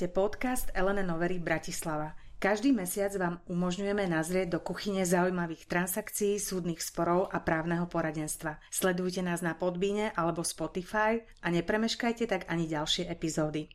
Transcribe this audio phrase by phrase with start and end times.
[0.00, 2.16] Počúvate podcast Elene Novery Bratislava.
[2.40, 8.64] Každý mesiac vám umožňujeme nazrieť do kuchyne zaujímavých transakcií, súdnych sporov a právneho poradenstva.
[8.72, 13.68] Sledujte nás na Podbíne alebo Spotify a nepremeškajte tak ani ďalšie epizódy.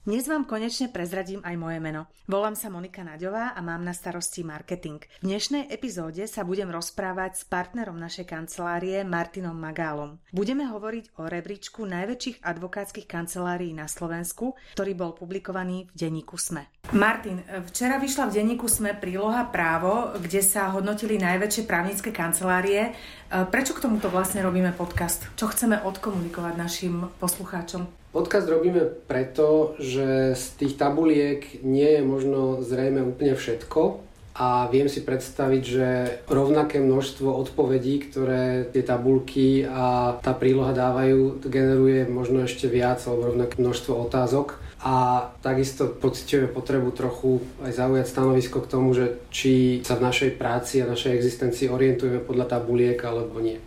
[0.00, 2.08] Dnes vám konečne prezradím aj moje meno.
[2.24, 4.96] Volám sa Monika Naďová a mám na starosti marketing.
[5.20, 10.16] V dnešnej epizóde sa budem rozprávať s partnerom našej kancelárie Martinom Magálom.
[10.32, 16.64] Budeme hovoriť o rebríčku najväčších advokátskych kancelárií na Slovensku, ktorý bol publikovaný v denníku SME.
[16.96, 22.96] Martin, včera vyšla v denníku SME príloha právo, kde sa hodnotili najväčšie právnické kancelárie.
[23.28, 25.28] Prečo k tomuto vlastne robíme podcast?
[25.36, 27.99] Čo chceme odkomunikovať našim poslucháčom?
[28.10, 34.02] Podcast robíme preto, že z tých tabuliek nie je možno zrejme úplne všetko
[34.34, 35.88] a viem si predstaviť, že
[36.26, 43.30] rovnaké množstvo odpovedí, ktoré tie tabulky a tá príloha dávajú, generuje možno ešte viac alebo
[43.30, 49.86] rovnaké množstvo otázok a takisto pociťujeme potrebu trochu aj zaujať stanovisko k tomu, že či
[49.86, 53.62] sa v našej práci a našej existencii orientujeme podľa tabuliek alebo nie.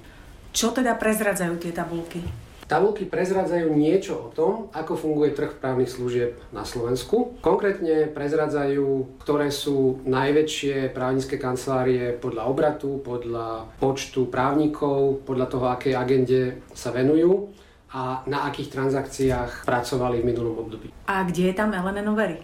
[0.52, 2.43] Čo teda prezradzajú tie tabulky?
[2.74, 7.38] Tabulky prezradzajú niečo o tom, ako funguje trh právnych služieb na Slovensku.
[7.46, 15.94] Konkrétne prezradzajú, ktoré sú najväčšie právnické kancelárie podľa obratu, podľa počtu právnikov, podľa toho, akej
[15.94, 17.54] agende sa venujú
[17.94, 20.90] a na akých transakciách pracovali v minulom období.
[21.06, 22.42] A kde je tam Elena Novery?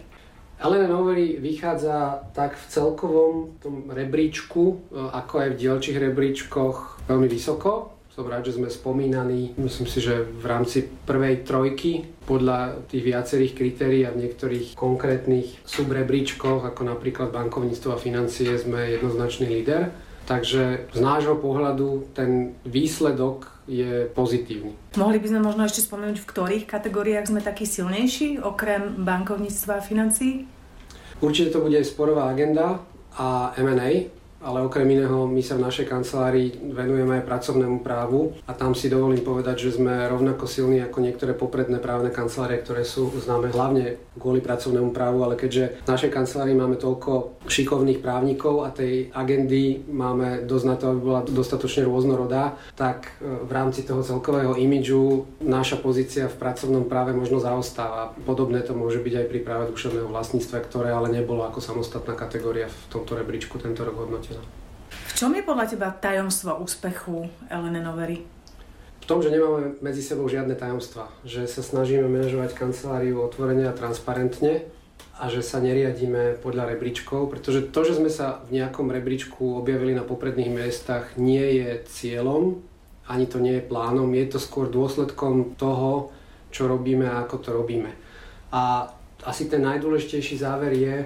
[0.62, 7.26] Elena Novery vychádza tak v celkovom tom rebríčku, e, ako aj v dielčích rebríčkoch veľmi
[7.26, 7.98] vysoko.
[8.10, 13.54] Som rád, že sme spomínaní, myslím si, že v rámci prvej trojky podľa tých viacerých
[13.54, 19.94] kritérií a v niektorých konkrétnych subrebríčkoch, ako napríklad bankovníctvo a financie, sme jednoznačný líder.
[20.26, 24.74] Takže z nášho pohľadu ten výsledok je pozitívny.
[24.98, 29.86] Mohli by sme možno ešte spomenúť, v ktorých kategóriách sme takí silnejší, okrem bankovníctva a
[29.86, 30.50] financií?
[31.22, 32.82] Určite to bude sporová agenda
[33.14, 34.10] a M&A,
[34.40, 38.88] ale okrem iného my sa v našej kancelárii venujeme aj pracovnému právu a tam si
[38.88, 44.00] dovolím povedať, že sme rovnako silní ako niektoré popredné právne kancelárie, ktoré sú známe hlavne
[44.16, 49.84] kvôli pracovnému právu, ale keďže v našej kancelárii máme toľko šikovných právnikov a tej agendy
[49.92, 55.28] máme dosť na to, aby bola dostatočne rôznorodá, tak e, v rámci toho celkového imidžu
[55.44, 58.16] naša pozícia v pracovnom práve možno zaostáva.
[58.24, 62.68] Podobné to môže byť aj pri práve duševného vlastníctva, ktoré ale nebolo ako samostatná kategória
[62.68, 64.58] v tomto rebríčku tento rok hodnotené zhodnotená.
[64.90, 68.22] V čom je podľa teba tajomstvo úspechu Elene Novery?
[69.00, 71.10] V tom, že nemáme medzi sebou žiadne tajomstva.
[71.26, 74.70] Že sa snažíme manažovať kanceláriu otvorene a transparentne
[75.20, 79.92] a že sa neriadíme podľa rebríčkov, pretože to, že sme sa v nejakom rebríčku objavili
[79.92, 82.64] na popredných miestach, nie je cieľom,
[83.04, 86.08] ani to nie je plánom, je to skôr dôsledkom toho,
[86.48, 87.92] čo robíme a ako to robíme.
[88.48, 88.88] A
[89.28, 90.96] asi ten najdôležitejší záver je,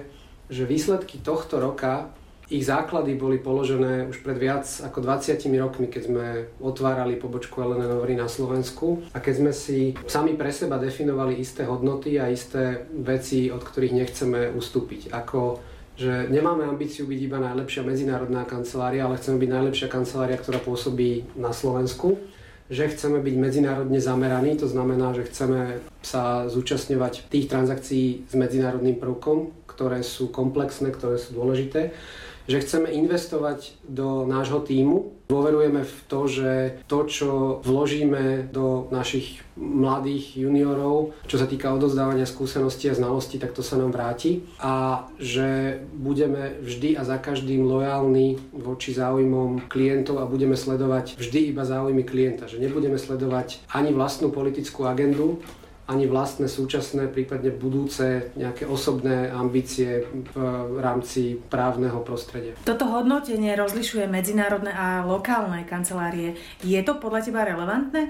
[0.47, 2.13] že výsledky tohto roka
[2.49, 6.25] ich základy boli položené už pred viac ako 20 rokmi, keď sme
[6.61, 11.65] otvárali pobočku Elena Novery na Slovensku a keď sme si sami pre seba definovali isté
[11.65, 15.13] hodnoty a isté veci, od ktorých nechceme ustúpiť.
[15.13, 20.59] Ako že nemáme ambíciu byť iba najlepšia medzinárodná kancelária, ale chceme byť najlepšia kancelária, ktorá
[20.59, 22.19] pôsobí na Slovensku
[22.65, 28.97] že chceme byť medzinárodne zameraní, to znamená, že chceme sa zúčastňovať tých transakcií s medzinárodným
[28.97, 31.93] prvkom, ktoré sú komplexné, ktoré sú dôležité
[32.45, 35.13] že chceme investovať do nášho týmu.
[35.25, 36.51] Dôverujeme v to, že
[36.85, 37.31] to, čo
[37.65, 43.81] vložíme do našich mladých juniorov, čo sa týka odozdávania skúseností a znalostí, tak to sa
[43.81, 50.53] nám vráti a že budeme vždy a za každým lojálni voči záujmom klientov a budeme
[50.53, 55.41] sledovať vždy iba záujmy klienta, že nebudeme sledovať ani vlastnú politickú agendu,
[55.85, 60.01] ani vlastné súčasné, prípadne budúce nejaké osobné ambície
[60.33, 62.57] v rámci právneho prostredia.
[62.65, 66.33] Toto hodnotenie rozlišuje medzinárodné a lokálne kancelárie.
[66.65, 68.09] Je to podľa teba relevantné?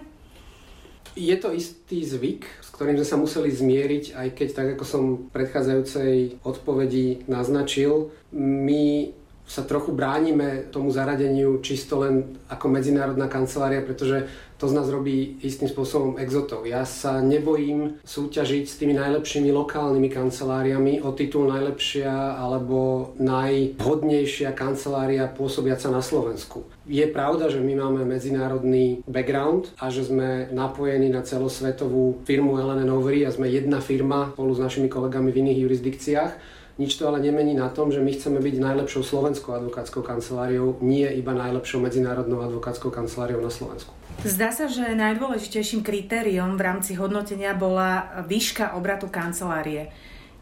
[1.15, 5.03] Je to istý zvyk, s ktorým sme sa museli zmieriť, aj keď, tak ako som
[5.15, 9.15] v predchádzajúcej odpovedi naznačil, my
[9.45, 14.25] sa trochu bránime tomu zaradeniu čisto len ako medzinárodná kancelária, pretože
[14.55, 16.63] to z nás robí istým spôsobom exotov.
[16.63, 25.27] Ja sa nebojím súťažiť s tými najlepšími lokálnymi kanceláriami o titul najlepšia alebo najvhodnejšia kancelária
[25.27, 26.63] pôsobiaca na Slovensku.
[26.87, 32.87] Je pravda, že my máme medzinárodný background a že sme napojení na celosvetovú firmu Elene
[32.87, 37.23] Novery a sme jedna firma spolu s našimi kolegami v iných jurisdikciách nič to ale
[37.23, 42.43] nemení na tom, že my chceme byť najlepšou slovenskou advokátskou kanceláriou, nie iba najlepšou medzinárodnou
[42.43, 43.95] advokátskou kanceláriou na Slovensku.
[44.23, 49.91] Zdá sa, že najdôležitejším kritériom v rámci hodnotenia bola výška obratu kancelárie.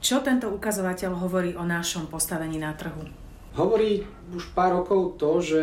[0.03, 3.07] Čo tento ukazovateľ hovorí o našom postavení na trhu?
[3.53, 4.03] Hovorí
[4.33, 5.61] už pár rokov to, že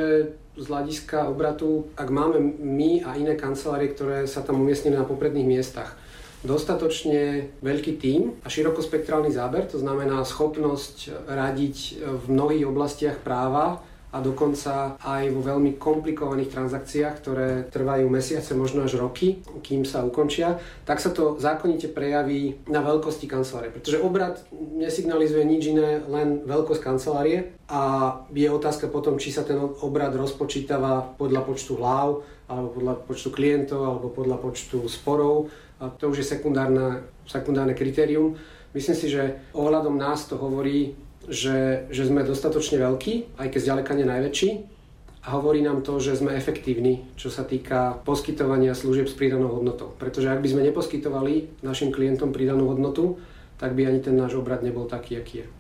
[0.55, 5.47] z hľadiska obratu, ak máme my a iné kancelárie, ktoré sa tam umiestnili na popredných
[5.47, 5.99] miestach,
[6.41, 14.19] dostatočne veľký tím a širokospektrálny záber, to znamená schopnosť radiť v mnohých oblastiach práva, a
[14.19, 20.59] dokonca aj vo veľmi komplikovaných transakciách, ktoré trvajú mesiace, možno až roky, kým sa ukončia,
[20.83, 23.71] tak sa to zákonite prejaví na veľkosti kancelárie.
[23.71, 27.83] Pretože obrad nesignalizuje nič iné, len veľkosť kancelárie a
[28.35, 33.87] je otázka potom, či sa ten obrad rozpočítava podľa počtu hlav, alebo podľa počtu klientov,
[33.87, 35.47] alebo podľa počtu sporov.
[35.79, 38.35] A to už je sekundárne kritérium.
[38.75, 40.99] Myslím si, že ohľadom nás to hovorí
[41.29, 44.51] že, že sme dostatočne veľkí, aj keď zďaleka nie najväčší.
[45.21, 49.93] A hovorí nám to, že sme efektívni, čo sa týka poskytovania služieb s pridanou hodnotou.
[50.01, 53.21] Pretože ak by sme neposkytovali našim klientom pridanú hodnotu,
[53.61, 55.60] tak by ani ten náš obrad nebol taký, aký je.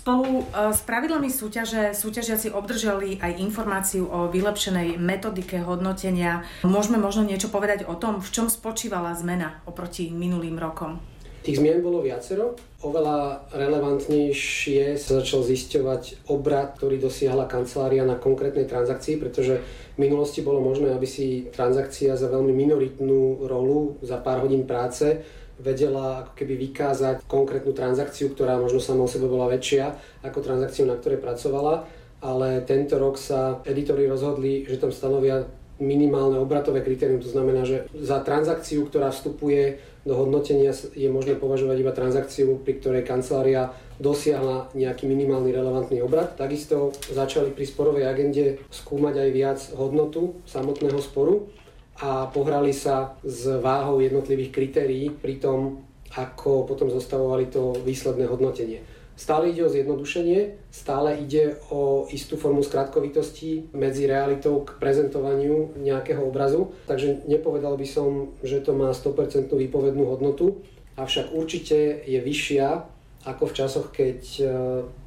[0.00, 6.40] Spolu e, s pravidlami súťaže súťažiaci obdržali aj informáciu o vylepšenej metodike hodnotenia.
[6.64, 11.04] Môžeme možno niečo povedať o tom, v čom spočívala zmena oproti minulým rokom?
[11.44, 12.56] Tých zmien bolo viacero.
[12.80, 20.40] Oveľa relevantnejšie sa začal zisťovať obrad, ktorý dosiahla kancelária na konkrétnej transakcii, pretože v minulosti
[20.40, 25.20] bolo možné, aby si transakcia za veľmi minoritnú rolu, za pár hodín práce,
[25.60, 29.92] vedela ako keby vykázať konkrétnu transakciu, ktorá možno sama o sebe bola väčšia
[30.24, 31.86] ako transakciu, na ktorej pracovala.
[32.20, 35.48] Ale tento rok sa editori rozhodli, že tam stanovia
[35.80, 37.24] minimálne obratové kritérium.
[37.24, 42.80] To znamená, že za transakciu, ktorá vstupuje do hodnotenia je možné považovať iba transakciu, pri
[42.80, 46.40] ktorej kancelária dosiahla nejaký minimálny relevantný obrad.
[46.40, 51.52] Takisto začali pri sporovej agende skúmať aj viac hodnotu samotného sporu
[51.98, 55.82] a pohrali sa s váhou jednotlivých kritérií pri tom,
[56.16, 58.82] ako potom zostavovali to výsledné hodnotenie.
[59.20, 66.24] Stále ide o zjednodušenie, stále ide o istú formu skratkovitosti medzi realitou k prezentovaniu nejakého
[66.24, 70.64] obrazu, takže nepovedal by som, že to má 100% výpovednú hodnotu,
[70.96, 72.88] avšak určite je vyššia
[73.28, 74.44] ako v časoch, keď e,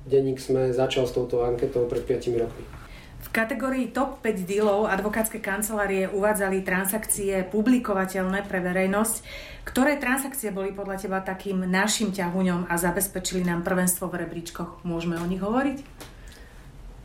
[0.06, 2.83] denník sme začal s touto anketou pred 5 rokmi
[3.30, 9.16] kategórii top 5 dealov advokátske kancelárie uvádzali transakcie publikovateľné pre verejnosť.
[9.64, 14.84] Ktoré transakcie boli podľa teba takým našim ťahuňom a zabezpečili nám prvenstvo v rebríčkoch?
[14.84, 15.78] Môžeme o nich hovoriť?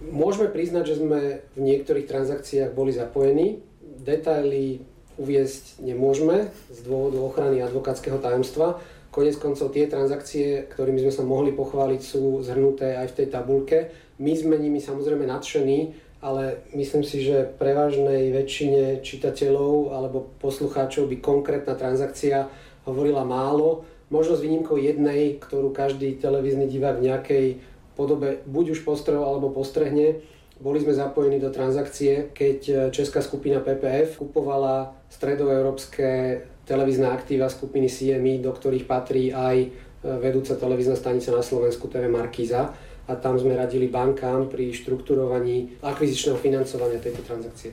[0.09, 3.63] Môžeme priznať, že sme v niektorých transakciách boli zapojení.
[3.83, 4.83] Detaily
[5.19, 8.79] uviesť nemôžeme z dôvodu ochrany advokátskeho tajomstva.
[9.11, 13.79] Konec koncov tie transakcie, ktorými sme sa mohli pochváliť, sú zhrnuté aj v tej tabulke.
[14.23, 21.23] My sme nimi samozrejme nadšení, ale myslím si, že prevažnej väčšine čitateľov alebo poslucháčov by
[21.23, 22.51] konkrétna transakcia
[22.83, 27.47] hovorila málo, možno s výnimkou jednej, ktorú každý televízny divák v nejakej
[27.95, 30.19] podobe buď už postrel alebo postrehne.
[30.59, 38.43] Boli sme zapojení do transakcie, keď česká skupina PPF kupovala stredoeurópske televízne aktíva skupiny CMI,
[38.43, 39.71] do ktorých patrí aj
[40.03, 42.75] vedúca televízna stanica na Slovensku TV Markíza
[43.09, 47.73] a tam sme radili bankám pri štrukturovaní akvizičného financovania tejto transakcie.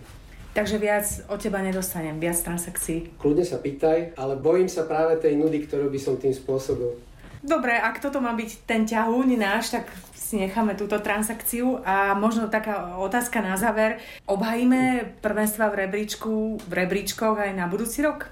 [0.55, 3.19] Takže viac od teba nedostanem, viac transakcií.
[3.19, 6.95] Kľudne sa pýtaj, ale bojím sa práve tej nudy, ktorú by som tým spôsobil.
[7.43, 12.49] Dobre, ak toto má byť ten ťahúň náš, tak si necháme túto transakciu a možno
[12.49, 14.01] taká otázka na záver.
[14.25, 18.31] Obhajíme prvenstva v rebríčku, v rebríčkoch aj na budúci rok?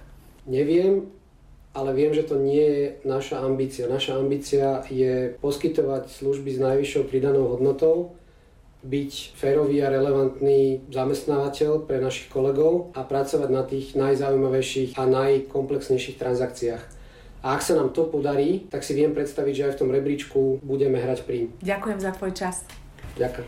[0.50, 1.05] Neviem,
[1.74, 3.89] ale viem, že to nie je naša ambícia.
[3.89, 8.13] Naša ambícia je poskytovať služby s najvyššou pridanou hodnotou,
[8.84, 16.20] byť férový a relevantný zamestnávateľ pre našich kolegov a pracovať na tých najzaujímavejších a najkomplexnejších
[16.20, 16.84] transakciách.
[17.44, 20.63] A ak sa nám to podarí, tak si viem predstaviť, že aj v tom rebríčku
[20.63, 21.51] budeme hrať príjm.
[21.60, 22.56] Ďakujem za tvoj čas.
[23.20, 23.48] Ďakujem.